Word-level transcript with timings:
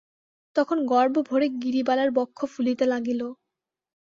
তখন 0.55 0.77
গর্বভরে 0.85 1.47
গিরিবালার 1.61 2.09
বক্ষ 2.17 2.39
ফুলিতে 2.53 2.85
লাগিল। 2.93 3.21